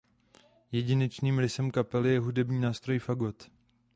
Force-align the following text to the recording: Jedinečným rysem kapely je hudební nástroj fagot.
Jedinečným 0.71 1.39
rysem 1.39 1.71
kapely 1.71 2.13
je 2.13 2.19
hudební 2.19 2.59
nástroj 2.59 2.99
fagot. 2.99 3.49